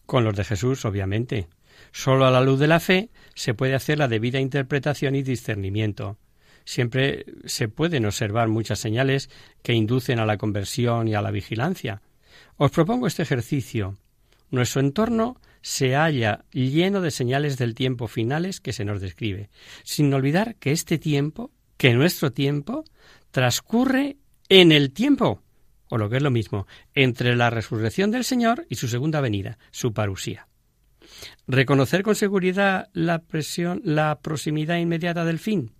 [0.07, 1.49] Con los de Jesús, obviamente.
[1.93, 6.19] Solo a la luz de la fe se puede hacer la debida interpretación y discernimiento
[6.65, 9.31] siempre se pueden observar muchas señales
[9.63, 12.03] que inducen a la conversión y a la vigilancia.
[12.57, 13.97] Os propongo este ejercicio.
[14.51, 19.49] Nuestro entorno se halla lleno de señales del tiempo finales que se nos describe,
[19.85, 21.51] sin olvidar que este tiempo,
[21.83, 22.85] que nuestro tiempo,
[23.33, 24.17] transcurre
[24.49, 25.43] en el tiempo,
[25.89, 29.59] o lo que es lo mismo, entre la resurrección del Señor y su segunda venida,
[29.73, 30.47] su parusía.
[31.49, 35.73] Reconocer con seguridad la, presión, la proximidad inmediata del fin,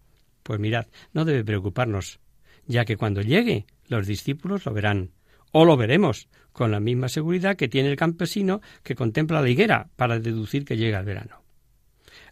[0.43, 2.19] pues mirad, no debe preocuparnos,
[2.67, 5.13] ya que cuando llegue los discípulos lo verán,
[5.53, 9.89] o lo veremos, con la misma seguridad que tiene el campesino que contempla la higuera
[9.95, 11.42] para deducir que llega el verano.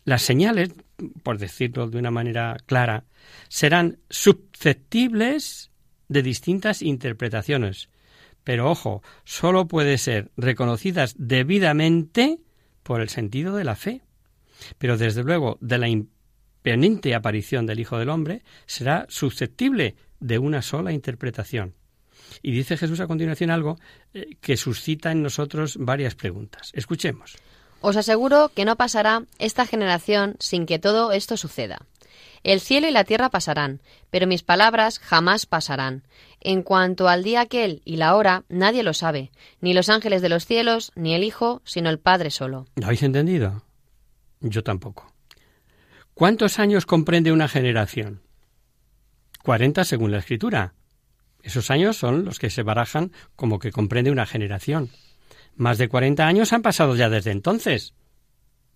[0.05, 0.71] Las señales,
[1.23, 3.05] por decirlo de una manera clara,
[3.49, 5.71] serán susceptibles
[6.09, 7.89] de distintas interpretaciones,
[8.45, 12.41] pero ojo, sólo puede ser reconocidas debidamente
[12.83, 14.03] por el sentido de la fe.
[14.79, 15.89] Pero desde luego de la
[16.63, 21.75] penente aparición del Hijo del Hombre será susceptible de una sola interpretación.
[22.43, 23.79] Y dice Jesús a continuación algo
[24.15, 26.71] eh, que suscita en nosotros varias preguntas.
[26.75, 27.37] Escuchemos.
[27.81, 31.87] Os aseguro que no pasará esta generación sin que todo esto suceda.
[32.43, 36.05] El cielo y la tierra pasarán, pero mis palabras jamás pasarán.
[36.41, 40.31] En cuanto al día aquel y la hora, nadie lo sabe, ni los ángeles de
[40.31, 42.67] los cielos, ni el Hijo, sino el Padre solo.
[42.77, 43.63] ¿Lo habéis entendido?
[44.41, 45.13] Yo tampoco.
[46.15, 48.23] ¿Cuántos años comprende una generación?
[49.43, 50.75] Cuarenta según la escritura.
[51.43, 54.91] Esos años son los que se barajan como que comprende una generación.
[55.61, 57.93] Más de cuarenta años han pasado ya desde entonces.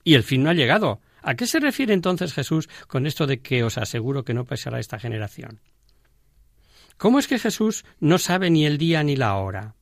[0.05, 1.01] Y el fin no ha llegado.
[1.23, 4.79] ¿A qué se refiere entonces Jesús con esto de que os aseguro que no pasará
[4.79, 5.63] esta generación?
[6.99, 9.77] ¿Cómo es que Jesús no sabe ni el día ni la hora?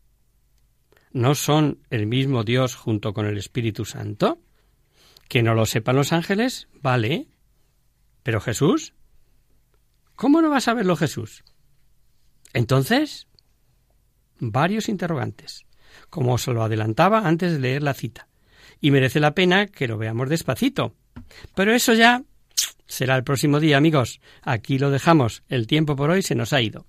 [1.11, 4.39] ¿No son el mismo Dios junto con el Espíritu Santo?
[5.27, 7.27] Que no lo sepan los ángeles, vale,
[8.23, 8.95] pero Jesús,
[10.15, 11.43] ¿cómo no va a saberlo Jesús?
[12.53, 13.27] Entonces,
[14.39, 15.67] varios interrogantes,
[16.11, 18.29] como os lo adelantaba antes de leer la cita,
[18.81, 20.95] y merece la pena que lo veamos despacito.
[21.55, 22.23] Pero eso ya
[22.87, 24.21] será el próximo día, amigos.
[24.43, 25.43] Aquí lo dejamos.
[25.49, 26.87] El tiempo por hoy se nos ha ido.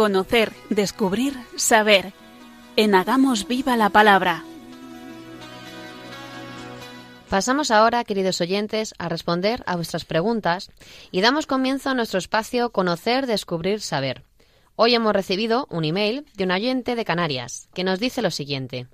[0.00, 2.14] Conocer, descubrir, saber.
[2.76, 4.44] En Hagamos Viva la Palabra.
[7.28, 10.70] Pasamos ahora, queridos oyentes, a responder a vuestras preguntas
[11.12, 14.24] y damos comienzo a nuestro espacio Conocer, Descubrir, Saber.
[14.74, 18.86] Hoy hemos recibido un email de un oyente de Canarias que nos dice lo siguiente.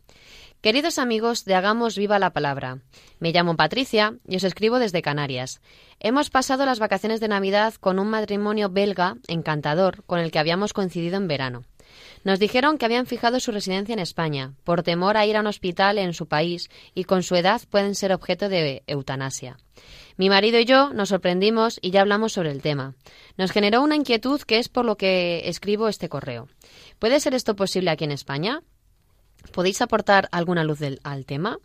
[0.66, 2.80] Queridos amigos de Hagamos Viva la Palabra,
[3.20, 5.60] me llamo Patricia y os escribo desde Canarias.
[6.00, 10.72] Hemos pasado las vacaciones de Navidad con un matrimonio belga encantador con el que habíamos
[10.72, 11.62] coincidido en verano.
[12.24, 15.46] Nos dijeron que habían fijado su residencia en España, por temor a ir a un
[15.46, 19.58] hospital en su país y con su edad pueden ser objeto de eutanasia.
[20.16, 22.96] Mi marido y yo nos sorprendimos y ya hablamos sobre el tema.
[23.36, 26.48] Nos generó una inquietud que es por lo que escribo este correo.
[26.98, 28.64] ¿Puede ser esto posible aquí en España?
[29.52, 31.58] ¿Podéis aportar alguna luz al tema?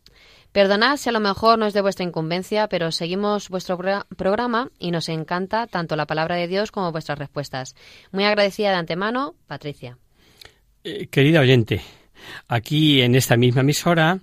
[0.52, 3.80] Perdonad si a lo mejor no es de vuestra incumbencia, pero seguimos vuestro
[4.18, 7.76] programa y nos encanta tanto la palabra de Dios como vuestras respuestas.
[8.12, 9.98] Muy agradecida de antemano, Patricia.
[10.84, 11.82] Eh, querida oyente,
[12.50, 14.20] aquí en esta misma emisora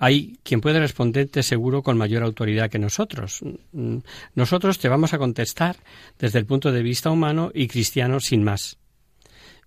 [0.00, 3.40] hay quien puede responderte seguro con mayor autoridad que nosotros.
[3.72, 3.98] Mm,
[4.34, 5.76] nosotros te vamos a contestar
[6.18, 8.78] desde el punto de vista humano y cristiano sin más.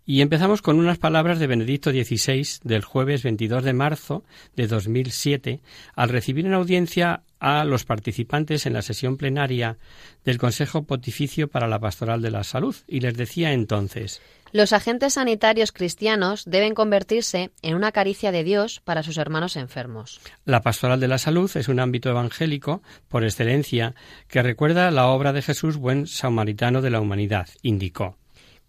[0.05, 4.23] Y empezamos con unas palabras de Benedicto XVI del jueves 22 de marzo
[4.55, 5.61] de 2007
[5.95, 9.77] al recibir en audiencia a los participantes en la sesión plenaria
[10.25, 14.21] del Consejo Pontificio para la Pastoral de la Salud y les decía entonces
[14.51, 20.19] Los agentes sanitarios cristianos deben convertirse en una caricia de Dios para sus hermanos enfermos.
[20.45, 23.93] La Pastoral de la Salud es un ámbito evangélico por excelencia
[24.27, 28.17] que recuerda la obra de Jesús buen samaritano de la humanidad, indicó.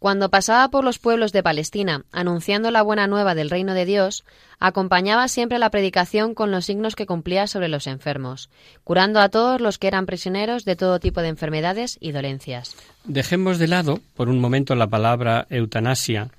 [0.02, 4.24] Cuando pasaba por los pueblos de Palestina anunciando la buena nueva del reino de Dios,
[4.58, 8.50] acompañaba siempre la predicación con los signos que cumplía sobre los enfermos,
[8.82, 12.74] curando a todos los que eran prisioneros de todo tipo de enfermedades y dolencias.
[13.04, 16.30] Dejemos de lado por un momento la palabra eutanasia,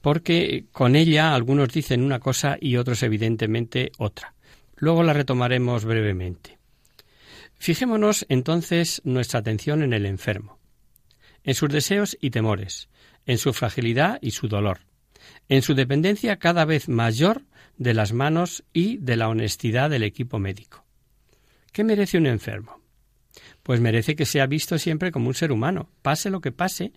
[0.00, 4.34] porque con ella algunos dicen una cosa y otros evidentemente otra.
[4.76, 6.56] Luego la retomaremos brevemente.
[7.56, 10.60] Fijémonos entonces nuestra atención en el enfermo,
[11.42, 12.88] en sus deseos y temores,
[13.28, 14.80] en su fragilidad y su dolor,
[15.48, 17.44] en su dependencia cada vez mayor
[17.76, 20.84] de las manos y de la honestidad del equipo médico.
[21.70, 22.80] ¿Qué merece un enfermo?
[23.62, 25.90] Pues merece que sea visto siempre como un ser humano.
[26.00, 26.92] Pase lo que pase,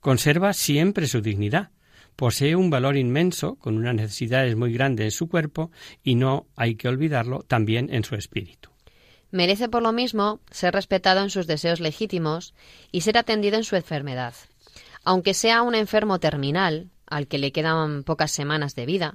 [0.00, 1.70] conserva siempre su dignidad.
[2.16, 5.70] Posee un valor inmenso, con unas necesidades muy grandes en su cuerpo,
[6.02, 8.70] y no hay que olvidarlo también en su espíritu.
[9.30, 12.54] Merece por lo mismo ser respetado en sus deseos legítimos
[12.90, 14.34] y ser atendido en su enfermedad.
[15.06, 19.14] Aunque sea un enfermo terminal, al que le quedan pocas semanas de vida,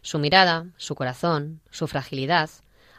[0.00, 2.48] su mirada, su corazón, su fragilidad,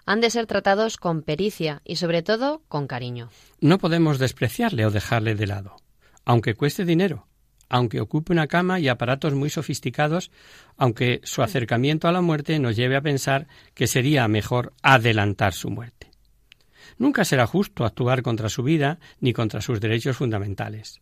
[0.05, 3.31] han de ser tratados con pericia y sobre todo con cariño.
[3.59, 5.77] No podemos despreciarle o dejarle de lado,
[6.25, 7.25] aunque cueste dinero,
[7.69, 10.29] aunque ocupe una cama y aparatos muy sofisticados,
[10.77, 15.71] aunque su acercamiento a la muerte nos lleve a pensar que sería mejor adelantar su
[15.71, 16.11] muerte.
[16.99, 21.01] Nunca será justo actuar contra su vida ni contra sus derechos fundamentales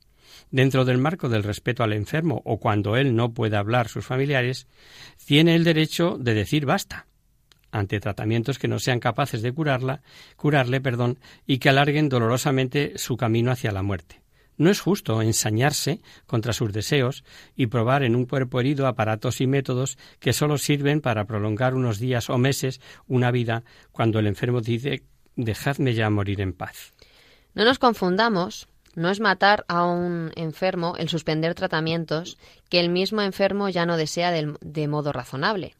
[0.51, 4.67] dentro del marco del respeto al enfermo o cuando él no puede hablar sus familiares,
[5.25, 7.07] tiene el derecho de decir basta
[7.71, 10.01] ante tratamientos que no sean capaces de curarla,
[10.37, 14.21] curarle, perdón, y que alarguen dolorosamente su camino hacia la muerte.
[14.57, 17.25] No es justo ensañarse contra sus deseos
[17.55, 21.99] y probar en un cuerpo herido aparatos y métodos que solo sirven para prolongar unos
[21.99, 25.03] días o meses una vida cuando el enfermo dice
[25.35, 26.93] dejadme ya morir en paz.
[27.53, 32.37] No nos confundamos no es matar a un enfermo el suspender tratamientos
[32.69, 35.75] que el mismo enfermo ya no desea de, modo razonable,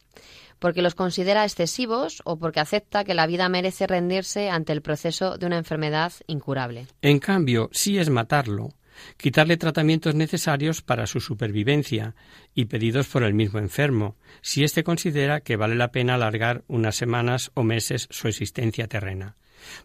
[0.60, 5.38] porque los considera excesivos o porque acepta que la vida merece rendirse ante el proceso
[5.38, 6.88] de una enfermedad incurable.
[7.02, 8.70] En cambio, sí es matarlo,
[9.18, 12.16] quitarle tratamientos necesarios para su supervivencia
[12.54, 16.96] y pedidos por el mismo enfermo, si éste considera que vale la pena alargar unas
[16.96, 19.36] semanas o meses su existencia terrena.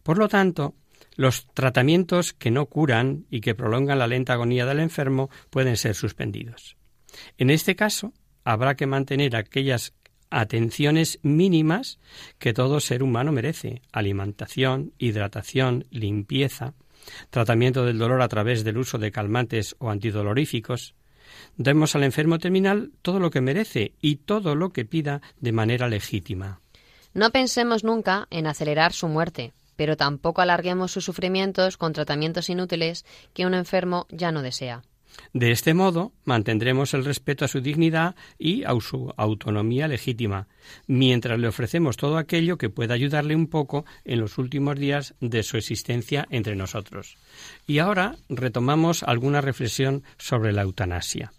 [0.03, 0.75] Por lo tanto,
[1.17, 5.95] los tratamientos que no curan y que prolongan la lenta agonía del enfermo pueden ser
[5.95, 6.77] suspendidos.
[7.39, 8.13] En este caso,
[8.45, 9.95] habrá que mantener aquellas
[10.31, 11.99] atenciones mínimas
[12.39, 16.75] que todo ser humano merece alimentación, hidratación, limpieza,
[17.31, 20.95] tratamiento del dolor a través del uso de calmantes o antidoloríficos.
[21.57, 25.89] Demos al enfermo terminal todo lo que merece y todo lo que pida de manera
[25.89, 26.61] legítima.
[27.13, 33.07] No pensemos nunca en acelerar su muerte, pero tampoco alarguemos sus sufrimientos con tratamientos inútiles
[33.33, 34.83] que un enfermo ya no desea.
[35.33, 40.49] De este modo, mantendremos el respeto a su dignidad y a su autonomía legítima,
[40.87, 45.43] mientras le ofrecemos todo aquello que pueda ayudarle un poco en los últimos días de
[45.43, 47.17] su existencia entre nosotros.
[47.67, 51.33] Y ahora retomamos alguna reflexión sobre la eutanasia.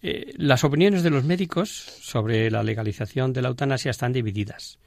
[0.00, 4.78] Eh, las opiniones de los médicos sobre la legalización de la eutanasia están divididas.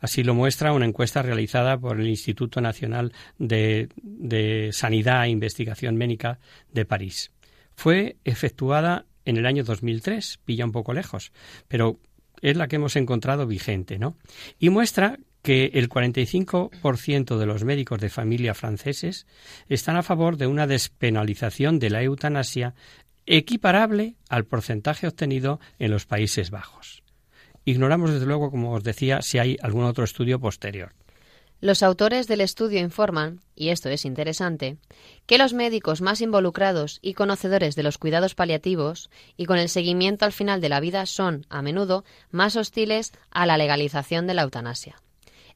[0.00, 5.96] Así lo muestra una encuesta realizada por el Instituto Nacional de, de Sanidad e Investigación
[5.96, 6.38] Médica
[6.72, 7.32] de París.
[7.74, 11.32] Fue efectuada en el año 2003, pilla un poco lejos,
[11.68, 12.00] pero
[12.40, 14.16] es la que hemos encontrado vigente, ¿no?
[14.58, 19.26] Y muestra que el 45% de los médicos de familia franceses
[19.68, 22.74] están a favor de una despenalización de la eutanasia
[23.26, 27.02] equiparable al porcentaje obtenido en los Países Bajos.
[27.64, 30.92] Ignoramos, desde luego, como os decía, si hay algún otro estudio posterior.
[31.60, 34.78] Los autores del estudio informan, y esto es interesante,
[35.26, 40.24] que los médicos más involucrados y conocedores de los cuidados paliativos y con el seguimiento
[40.24, 44.42] al final de la vida son, a menudo, más hostiles a la legalización de la
[44.42, 45.02] eutanasia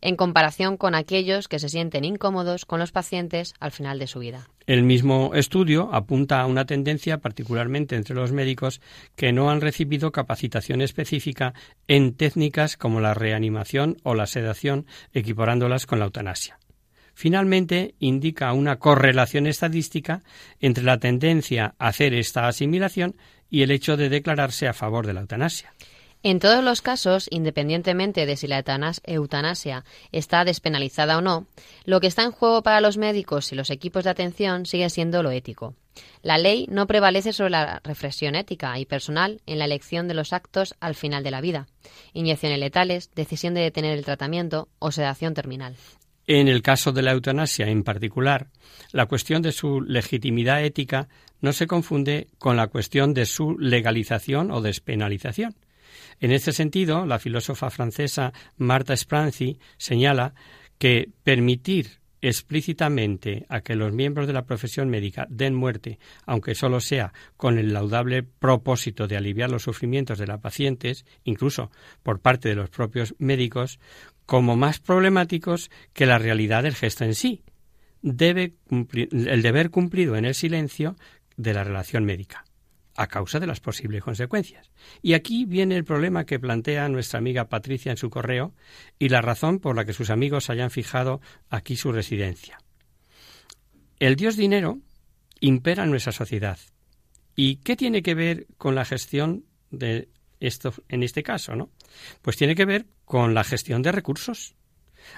[0.04, 4.20] en comparación con aquellos que se sienten incómodos con los pacientes al final de su
[4.20, 4.48] vida.
[4.66, 8.82] El mismo estudio apunta a una tendencia, particularmente entre los médicos,
[9.16, 11.54] que no han recibido capacitación específica
[11.88, 16.58] en técnicas como la reanimación o la sedación, equiparándolas con la eutanasia.
[17.14, 20.22] Finalmente, indica una correlación estadística
[20.60, 23.16] entre la tendencia a hacer esta asimilación
[23.48, 25.72] y el hecho de declararse a favor de la eutanasia.
[26.26, 28.64] En todos los casos, independientemente de si la
[29.04, 31.46] eutanasia está despenalizada o no,
[31.84, 35.22] lo que está en juego para los médicos y los equipos de atención sigue siendo
[35.22, 35.74] lo ético.
[36.22, 40.32] La ley no prevalece sobre la reflexión ética y personal en la elección de los
[40.32, 41.66] actos al final de la vida,
[42.14, 45.76] inyecciones letales, decisión de detener el tratamiento o sedación terminal.
[46.26, 48.46] En el caso de la eutanasia en particular,
[48.92, 51.06] la cuestión de su legitimidad ética
[51.42, 55.54] no se confunde con la cuestión de su legalización o despenalización.
[56.20, 60.34] En este sentido, la filósofa francesa Marta Spranzi señala
[60.78, 66.80] que permitir explícitamente a que los miembros de la profesión médica den muerte, aunque solo
[66.80, 71.70] sea con el laudable propósito de aliviar los sufrimientos de las pacientes, incluso
[72.02, 73.78] por parte de los propios médicos,
[74.24, 77.42] como más problemáticos que la realidad del gesto en sí.
[78.00, 80.96] Debe el deber cumplido en el silencio
[81.36, 82.44] de la relación médica
[82.96, 84.70] a causa de las posibles consecuencias.
[85.02, 88.54] Y aquí viene el problema que plantea nuestra amiga Patricia en su correo
[88.98, 91.20] y la razón por la que sus amigos hayan fijado
[91.50, 92.58] aquí su residencia.
[93.98, 94.78] El dios dinero
[95.40, 96.58] impera en nuestra sociedad.
[97.36, 100.08] ¿Y qué tiene que ver con la gestión de
[100.40, 101.70] esto en este caso, no?
[102.22, 104.54] Pues tiene que ver con la gestión de recursos.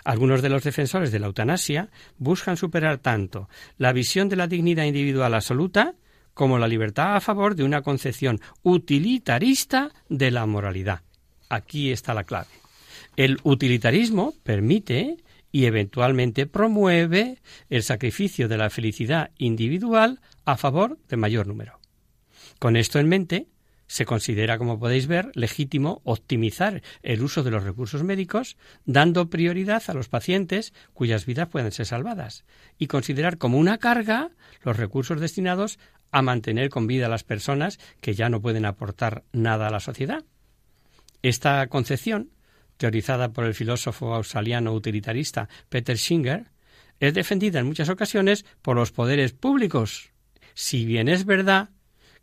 [0.04, 3.48] Algunos de los defensores de la eutanasia buscan superar tanto
[3.78, 5.94] la visión de la dignidad individual absoluta
[6.36, 11.00] como la libertad a favor de una concepción utilitarista de la moralidad.
[11.48, 12.50] Aquí está la clave.
[13.16, 15.16] El utilitarismo permite
[15.50, 17.38] y eventualmente promueve
[17.70, 21.80] el sacrificio de la felicidad individual a favor de mayor número.
[22.58, 23.46] Con esto en mente,
[23.86, 29.82] se considera, como podéis ver, legítimo optimizar el uso de los recursos médicos, dando prioridad
[29.86, 32.44] a los pacientes cuyas vidas pueden ser salvadas,
[32.78, 34.30] y considerar como una carga
[34.62, 35.78] los recursos destinados
[36.10, 39.80] a mantener con vida a las personas que ya no pueden aportar nada a la
[39.80, 40.24] sociedad.
[41.22, 42.30] Esta concepción,
[42.76, 46.50] teorizada por el filósofo australiano utilitarista Peter Singer,
[47.00, 50.10] es defendida en muchas ocasiones por los poderes públicos,
[50.54, 51.70] si bien es verdad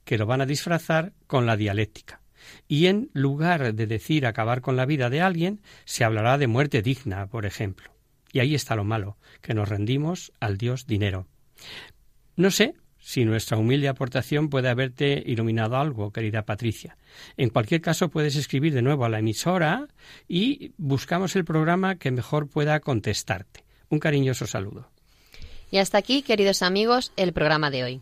[0.03, 2.21] que lo van a disfrazar con la dialéctica.
[2.67, 6.81] Y en lugar de decir acabar con la vida de alguien, se hablará de muerte
[6.81, 7.91] digna, por ejemplo.
[8.31, 11.27] Y ahí está lo malo, que nos rendimos al dios dinero.
[12.35, 16.95] No sé si nuestra humilde aportación puede haberte iluminado algo, querida Patricia.
[17.35, 19.89] En cualquier caso, puedes escribir de nuevo a la emisora
[20.29, 23.65] y buscamos el programa que mejor pueda contestarte.
[23.89, 24.87] Un cariñoso saludo.
[25.69, 28.01] Y hasta aquí, queridos amigos, el programa de hoy.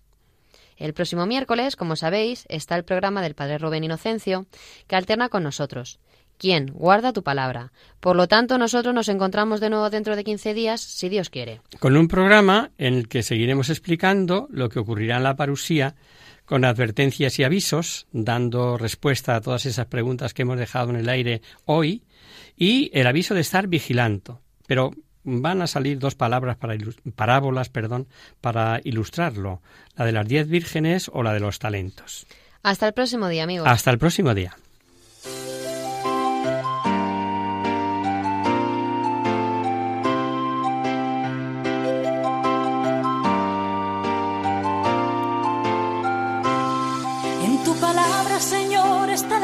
[0.81, 4.47] El próximo miércoles, como sabéis, está el programa del Padre Rubén Inocencio,
[4.87, 5.99] que alterna con nosotros.
[6.39, 6.71] ¿Quién?
[6.73, 7.71] Guarda tu palabra.
[7.99, 11.61] Por lo tanto, nosotros nos encontramos de nuevo dentro de 15 días, si Dios quiere.
[11.79, 15.93] Con un programa en el que seguiremos explicando lo que ocurrirá en la parusía
[16.45, 21.09] con advertencias y avisos, dando respuesta a todas esas preguntas que hemos dejado en el
[21.09, 22.03] aire hoy,
[22.57, 24.41] y el aviso de estar vigilando.
[24.65, 24.91] Pero
[25.23, 26.75] van a salir dos palabras para
[27.15, 28.07] parábolas, perdón,
[28.41, 29.61] para ilustrarlo,
[29.95, 32.27] la de las diez vírgenes o la de los talentos.
[32.63, 33.67] Hasta el próximo día, amigos.
[33.67, 34.55] Hasta el próximo día.